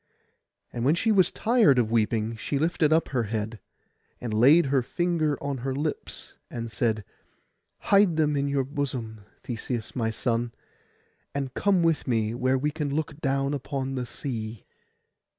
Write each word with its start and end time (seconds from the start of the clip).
And 0.73 0.83
when 0.83 0.95
she 0.95 1.11
was 1.11 1.29
tired 1.29 1.77
of 1.77 1.91
weeping, 1.91 2.35
she 2.35 2.57
lifted 2.57 2.91
up 2.91 3.09
her 3.09 3.25
head, 3.25 3.59
and 4.19 4.33
laid 4.33 4.65
her 4.65 4.81
finger 4.81 5.37
on 5.43 5.59
her 5.59 5.75
lips, 5.75 6.33
and 6.49 6.71
said, 6.71 7.05
'Hide 7.77 8.17
them 8.17 8.35
in 8.35 8.47
your 8.47 8.63
bosom, 8.63 9.21
Theseus 9.43 9.95
my 9.95 10.09
son, 10.09 10.53
and 11.35 11.53
come 11.53 11.83
with 11.83 12.07
me 12.07 12.33
where 12.33 12.57
we 12.57 12.71
can 12.71 12.89
look 12.91 13.19
down 13.21 13.53
upon 13.53 13.93
the 13.93 14.07
sea. 14.07 14.65